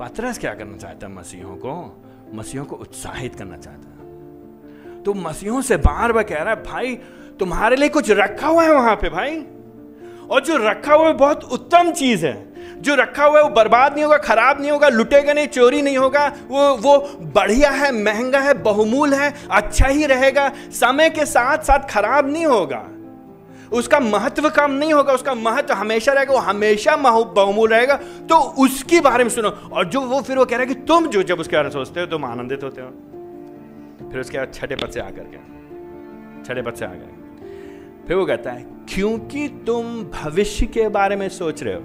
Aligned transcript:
पतरस 0.00 0.38
क्या 0.38 0.54
करना 0.54 0.76
चाहता 0.76 1.06
है 1.06 1.12
मसीहों 1.12 1.56
को? 1.56 2.02
मसीहों 2.34 2.64
को 2.64 2.76
उत्साहित 2.76 3.34
करना 3.34 3.56
चाहता 3.56 5.02
तो 5.02 5.14
मसीहों 5.14 5.60
से 5.62 5.76
बार 5.76 6.12
बार 6.12 6.24
कह 6.24 6.34
रहा 6.34 6.54
है, 6.54 6.62
भाई, 6.62 6.94
तुम्हारे 7.38 7.76
लिए 7.76 7.88
कुछ 7.88 8.10
रखा 8.10 8.46
हुआ 8.46 8.62
है 8.62 8.72
वहाँ 8.72 8.96
पे 8.96 9.08
भाई? 9.08 9.36
और 10.30 10.44
जो 10.44 10.56
रखा 10.56 10.94
हुआ 10.94 11.06
है 11.06 11.12
बहुत 11.12 11.44
उत्तम 11.44 11.90
चीज़ 11.92 12.26
है। 12.26 12.46
जो 12.82 12.94
रखा 12.94 13.24
हुआ 13.24 13.38
है 13.38 13.44
वो 13.44 13.50
बर्बाद 13.50 13.94
नहीं 13.94 14.04
होगा, 14.04 14.16
खराब 14.16 14.60
नहीं 14.60 14.70
होगा, 14.70 14.88
लुटेगा 14.88 15.32
नहीं, 15.32 15.46
चोरी 15.46 15.82
नहीं 15.82 15.98
होगा। 15.98 16.26
वो 16.48 16.76
वो 16.76 16.98
बढ़िया 17.22 17.70
है, 17.70 17.92
महँगा 17.92 18.38
है, 18.38 18.54
बहुमूल 18.54 19.14
है 19.14 19.34
अच्छा 19.50 19.86
ही 19.86 20.06
रहेगा। 20.06 20.52
समय 20.70 21.10
के 21.10 21.26
साथ 21.26 21.58
साथ 21.58 21.88
खराब 21.90 22.28
नहीं 22.28 22.46
होगा। 22.46 22.88
उसका 23.72 24.00
महत्व 24.00 24.48
कम 24.50 24.70
नहीं 24.70 24.92
होगा, 24.92 25.12
उसका 25.12 25.34
महत्व 25.34 25.74
हमेशा 25.74 26.12
रहेगा, 26.12 26.32
वो 26.32 26.40
हमेशा 26.40 26.96
बहुमूल 26.96 27.68
रहेगा। 27.68 27.96
तो 28.30 28.36
उसके 28.64 29.00
बारे 29.00 29.24
में 29.24 29.30
सुनो। 29.30 29.48
और 29.48 29.84
जो 29.84 30.00
वो 30.00 30.20
फिर 30.20 30.38
वो 30.38 30.44
कह 30.44 30.56
रहा 30.56 30.66
है 30.66 30.74
कि 30.74 30.80
तुम 30.82 31.06
जो, 31.06 31.22
जब 31.22 31.40
उसके 31.40 31.56
बारे 31.56 31.64
में 31.64 31.72
सोचते 31.72 32.00
हो, 32.00 32.06
तुम 32.06 32.24
आनंदित 32.24 32.64
होते 32.64 32.82
हो। 32.82 32.88
फिर 34.10 34.20
उसके 34.20 34.38
बाद 34.38 34.52
छठे 34.54 34.76
पद 34.76 34.90
से 34.90 35.00
आकर 35.00 35.24
के, 35.24 35.38
छठे 36.44 36.62
पद 36.62 36.74
से 36.74 36.84
आकर 36.84 37.14
फिर 38.06 38.16
वो 38.16 38.24
कहता 38.26 38.50
है, 38.50 38.64
क्योंकि 38.88 39.48
तुम 39.66 40.02
भविष्य 40.04 40.66
के 40.66 40.88
बारे 40.88 41.16
में 41.16 41.28
सोच 41.28 41.62
रहे 41.62 41.74
हो। 41.74 41.80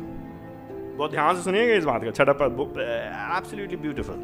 बहुत 0.98 1.11
ध्यान 1.11 1.36
से 1.36 1.41
सुनिएगा 1.41 1.73
इस 1.73 1.84
बात 1.84 2.03
का। 2.03 2.11
छठा 2.11 2.34
पद 2.34 2.44
एब्सोल्युटली 3.38 3.77
ब्यूटीफुल 3.77 4.16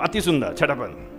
अति 0.00 0.20
सुंदर, 0.20 0.54
छठा 0.54 0.74
पद। 0.74 1.15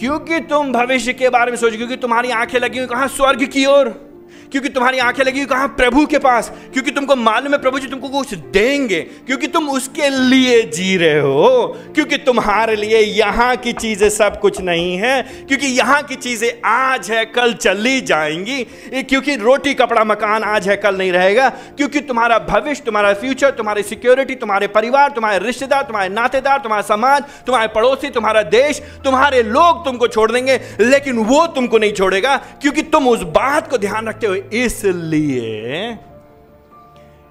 क्योंकि 0.00 0.40
तुम 0.40 0.72
भविष्य 0.72 1.12
के 1.12 1.28
बारे 1.28 1.50
में 1.50 1.56
सोचो, 1.58 1.76
क्योंकि 1.76 1.96
तुम्हारी 1.96 2.30
आँखें 2.30 2.58
लगी 2.58 2.78
हुई, 2.78 2.86
कहा 2.86 3.06
स्वर्ग 3.06 3.44
की 3.46 3.66
ओर? 3.66 4.09
क्योंकि 4.52 4.68
तुम्हारी 4.68 4.98
आँखें 4.98 5.22
लगी 5.24 5.38
हुई 5.38 5.46
कहा 5.46 5.66
प्रभु 5.66 6.04
के 6.06 6.18
पास? 6.18 6.50
क्योंकि 6.72 6.90
तुमको 6.90 7.16
मालूम 7.16 7.52
है, 7.52 7.58
प्रभु 7.58 7.78
जी, 7.78 7.86
तुमको 7.86 8.08
कुछ 8.08 8.34
देंगे, 8.34 9.00
क्योंकि 9.26 9.46
तुम 9.46 9.68
उसके 9.70 10.08
लिए 10.08 10.62
जी 10.62 10.96
रहे 10.96 11.18
हो, 11.18 11.76
क्योंकि 11.94 12.16
तुम्हारे 12.16 12.76
लिए 12.76 13.00
यहाँ 13.00 13.56
की 13.56 13.72
चीज़ें 13.72 14.08
सब 14.10 14.38
कुछ 14.40 14.60
नहीं 14.60 14.96
है, 14.96 15.22
क्योंकि 15.48 15.66
यहाँ 15.66 16.02
की 16.02 16.14
चीज़ें 16.16 16.50
आज 16.64 17.10
है, 17.10 17.24
कल 17.26 17.52
चली 17.54 18.00
जाएँगी, 18.00 18.64
क्योंकि 18.94 19.36
रोटी, 19.36 19.74
कपड़ा, 19.74 20.04
मकान 20.04 20.42
आज 20.44 20.68
है, 20.68 20.76
कल 20.76 20.96
नहीं 20.96 21.12
रहेगा, 21.12 21.48
क्योंकि 21.76 22.00
तुम्हारा 22.00 22.38
भविष्य, 22.40 22.82
तुम्हारा 22.86 23.12
फ्यूचर 23.14 23.50
तुम्हारी 23.50 23.82
सिक्योरिटी 23.82 24.34
तुम्हारे 24.34 24.66
परिवार, 24.68 25.10
तुम्हारे 25.10 25.38
रिश्तेदार, 25.38 25.82
तुम्हारे 25.82 26.08
नातेदार, 26.08 26.58
तुम्हारा 26.58 26.82
समाज, 26.86 27.22
तुम्हारे 27.46 27.68
पड़ोसी, 27.68 28.10
तुम्हारा 28.10 28.42
देश, 28.42 28.82
तुम्हारे 29.04 29.42
लोग 29.42 29.84
तुमको 29.84 30.08
छोड़ 30.08 30.30
देंगे, 30.32 30.60
लेकिन 30.80 31.18
वो 31.24 31.46
तुमको 31.46 31.78
नहीं 31.78 31.92
छोड़ेगा, 31.92 32.36
क्योंकि 32.36 32.82
तुम 32.82 33.08
उस 33.08 33.22
बात 33.32 33.70
को 33.70 33.78
ध्यान 33.78 34.08
रखते 34.08 34.26
हो 34.26 34.34
इसलिए 34.40 35.98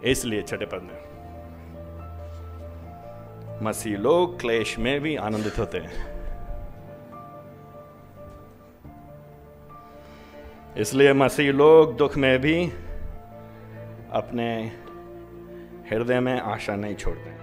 इसलिए 0.04 0.42
छठे 0.42 0.66
पद 0.66 0.82
में, 0.84 1.00
मसीह 3.64 3.98
लोग 3.98 4.40
क्लेश 4.40 4.78
में 4.80 5.00
भी 5.02 5.16
आनंदित 5.16 5.60
होते 5.60 5.78
हैं। 5.78 6.08
इसलिए 10.78 11.14
मसीह 11.14 11.52
लोग 11.52 11.96
दुख 11.98 12.18
में 12.18 12.40
भी 12.40 12.66
अपने 14.14 14.50
हृदय 15.92 16.20
में 16.20 16.40
आशा 16.40 16.76
नहीं 16.76 16.96
छोड़ते। 16.96 17.39